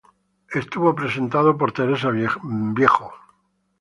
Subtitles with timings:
[0.61, 3.13] Estuvo presentado por Teresa Viejo.